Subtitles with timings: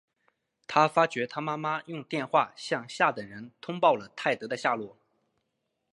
[0.65, 4.97] 他发觉他妈妈用电话向下等人通报了泰德的下落。